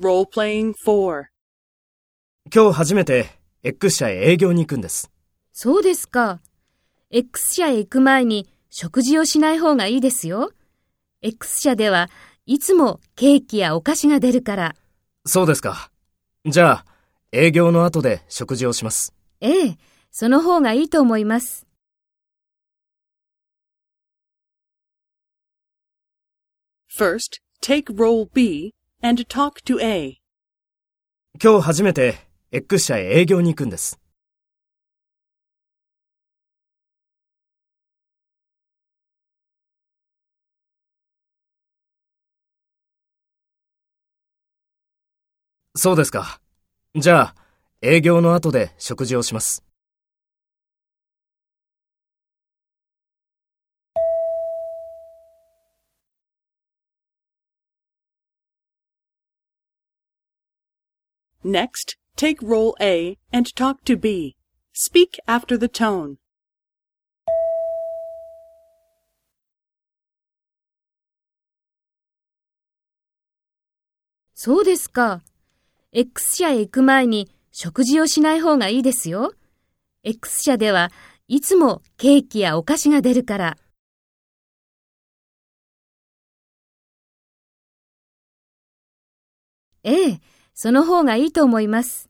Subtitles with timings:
[0.00, 1.24] Role-playing 4.
[2.54, 3.26] 今日初めて
[3.64, 5.10] X 社へ営業に行くんです。
[5.52, 6.40] そうですか。
[7.10, 10.52] X 社へ行く前に食事をしない方がいいですよ。
[11.20, 12.10] X 社では
[12.46, 14.76] いつもケーキやお菓子が出るから。
[15.26, 15.90] そうですか。
[16.46, 16.86] じゃあ、
[17.32, 19.12] 営業の後で食事をします。
[19.40, 19.78] ええ、
[20.12, 21.66] その方がいいと思います。
[26.96, 30.18] First, take role B and talk to A.
[31.42, 32.16] 今日初めて
[32.50, 34.00] X 社へ営業に行くんです。
[45.76, 46.40] そうですか。
[46.96, 47.34] じゃあ、
[47.82, 49.62] 営業の後で食事をします。
[61.44, 64.34] 「Next, take role A and talk to B.
[64.72, 66.16] Speak after the tone.
[74.34, 75.22] そうですか。
[75.92, 79.32] X 社へ行く前に食事をしない方がいいですよ。
[80.04, 80.90] X 社では
[81.28, 83.56] いつもケーキやお菓子が出るから。
[89.84, 90.20] ええ、
[90.60, 92.07] その方がいいと思います。